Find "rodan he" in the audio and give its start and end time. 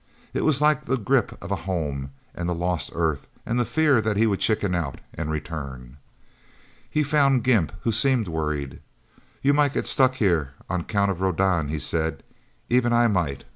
11.21-11.77